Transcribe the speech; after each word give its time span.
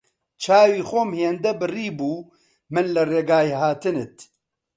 چاوی 0.41 0.81
خۆم 0.89 1.09
هێندە 1.19 1.51
بڕیبوو 1.59 2.27
من 2.73 2.85
لە 2.95 3.01
ڕێگای 3.11 3.57
هاتنت 3.61 4.15